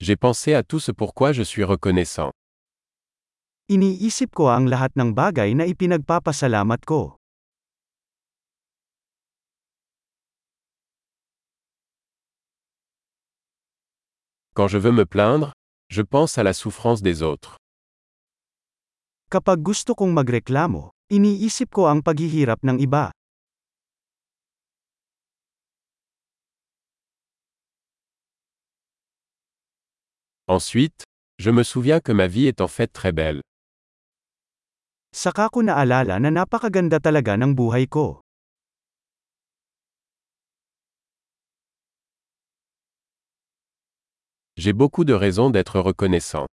[0.00, 2.32] J'ai pensé à tout ce pourquoi je suis reconnaissant.
[3.68, 7.20] Iniisip ko ang lahat ng bagay na ipinagpapasalamat ko.
[14.56, 15.52] Quand je veux me plaindre,
[15.92, 17.60] je pense à la souffrance des autres.
[19.28, 23.12] Kapag gusto kong magreklamo, iniisip ko ang paghihirap ng iba.
[30.50, 31.04] Ensuite,
[31.38, 33.40] je me souviens que ma vie est en fait très belle.
[35.14, 38.18] Saka ko naalala na napakaganda talaga ng buhay ko.
[44.58, 46.50] J'ai beaucoup de raisons d'être reconnaissant.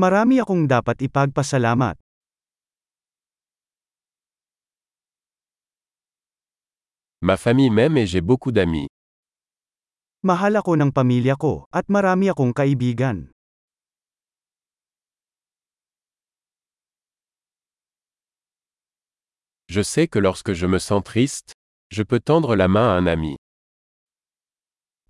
[0.00, 2.00] Marami akong dapat ipagpasalamat.
[7.20, 8.88] Ma famille m'aime et j'ai beaucoup d'amis.
[10.24, 13.28] Mahal ako ng pamilya ko, at marami akong kaibigan.
[19.68, 21.52] Je sais que lorsque je me sens triste,
[21.92, 23.36] je peux tendre la main à un ami.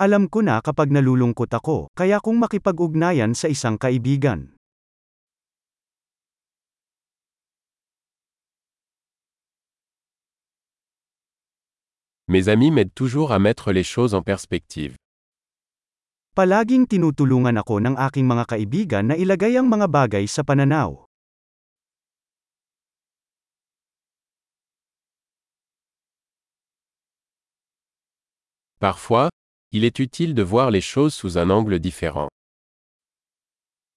[0.02, 4.50] Alam ko na kapag nalulungkot ako, kaya kong makipag-ugnayan sa isang kaibigan.
[12.26, 14.98] Mes amis m'aident toujours à mettre les choses en perspective.
[16.34, 21.06] Palaging tinutulungan ako ng aking mga kaibigan na ilagay ang mga bagay sa pananaw.
[28.82, 29.30] Parfois,
[29.70, 32.26] il est utile de voir les choses sous un angle différent.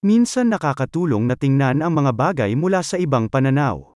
[0.06, 3.97] Minsan nakakatulong na tingnan ang mga bagay mula sa ibang pananaw.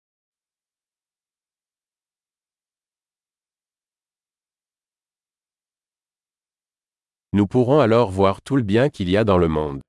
[7.32, 9.80] Nous pourrons alors voir tout le bien qu'il y a dans le monde.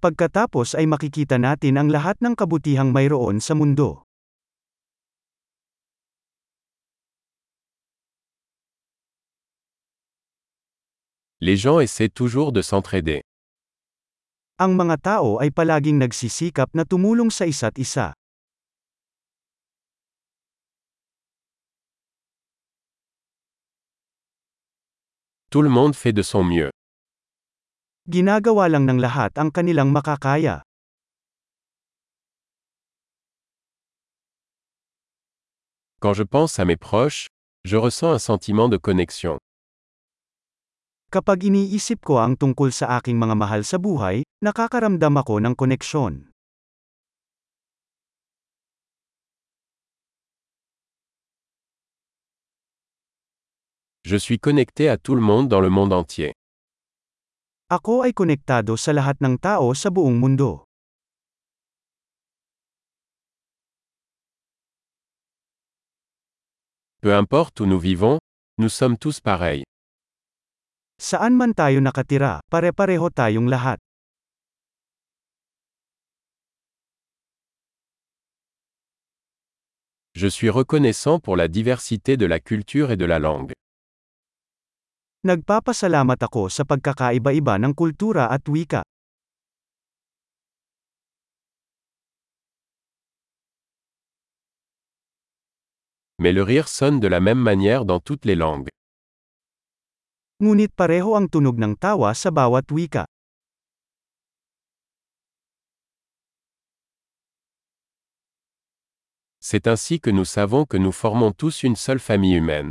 [0.00, 4.00] Pagkatapos ay makikita natin ang lahat ng kabutihang mayroon sa mundo.
[11.44, 13.20] Les gens essaient toujours de s'entraider.
[14.56, 18.16] Ang mga tao ay palaging nagsisikap na tumulong sa isa't isa.
[25.50, 26.70] Tout le monde fait de son mieux.
[28.10, 30.66] Ginagawa lang ng lahat ang kanilang makakaya.
[36.02, 37.26] Quand je pense à mes proches,
[37.64, 39.38] je ressens un sentiment de connexion.
[41.14, 46.34] Kapag iniisip ko ang tungkol sa aking mga mahal sa buhay, nakakaramdam ako ng koneksyon.
[54.06, 56.30] Je suis connecté à tout le monde dans le monde entier.
[57.66, 60.62] Ako ay konektado sa lahat ng tao sa buong mundo.
[67.02, 68.22] Peu importe où nous vivons,
[68.62, 69.66] nous sommes tous pareils.
[71.02, 73.82] Saan man tayo nakatira, pare-pareho tayong lahat.
[80.14, 83.50] Je suis reconnaissant pour la diversité de la culture et de la langue.
[85.26, 88.86] Nagpapasalamat ako sa pagkakaiba-iba ng kultura at wika.
[96.22, 98.70] Mais le rire sonne de la même manière dans toutes les langues.
[100.38, 103.02] Ngunit pareho ang tunog ng tawa sa bawat wika.
[109.42, 112.70] C'est ainsi que nous savons que nous formons tous une seule famille humaine.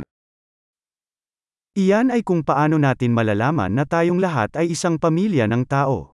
[1.76, 6.16] Iyan ay kung paano natin malalaman na tayong lahat ay isang pamilya ng tao.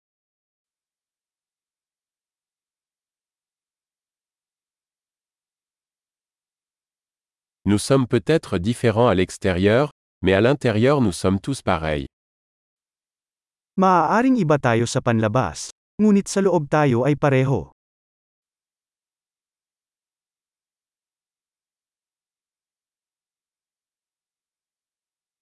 [7.67, 9.91] Nous sommes peut-être différents à l'extérieur,
[10.23, 12.07] mais à l'intérieur nous sommes tous pareils.
[13.75, 17.75] Maaaring iba tayo sa panlabas, ngunit sa loob tayo ay pareho.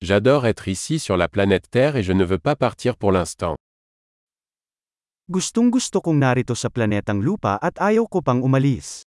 [0.06, 3.56] J'adore être ici sur la planète Terre et je ne veux pas partir pour l'instant.
[5.26, 9.02] Gustong gusto kong narito sa planetang lupa at ayaw ko pang umalis.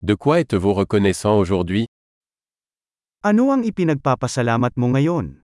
[0.00, 1.84] De quoi êtes-vous reconnaissant aujourd'hui?
[3.20, 5.44] Ano ang ipinagpapasalamat mo ngayon?